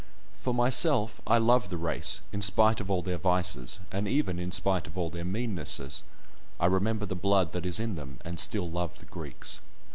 [0.41, 4.51] For myself, I love the race; in spite of all their vices, and even in
[4.51, 6.01] spite of all their meannesses,
[6.59, 9.59] I remember the blood that is in them, and still love the Greeks.